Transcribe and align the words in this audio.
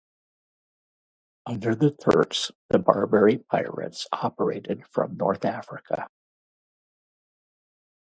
Under 1.45 1.75
the 1.75 1.91
Turks, 1.91 2.51
the 2.69 2.79
Barbary 2.79 3.37
pirates 3.37 4.07
operated 4.11 4.87
from 4.87 5.15
North 5.15 5.45
Africa. 5.45 6.07